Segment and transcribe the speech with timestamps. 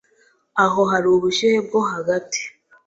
[0.63, 2.41] Aho hari ubushyuhe bwo hagati